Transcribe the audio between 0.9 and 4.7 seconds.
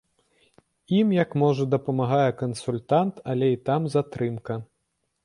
Ім як можа дапамагае кансультант, але і там затрымка.